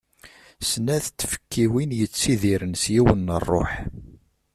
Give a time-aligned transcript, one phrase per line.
[0.69, 3.71] Snat n tfekkiwin yettidiren s yiwen n rruḥ.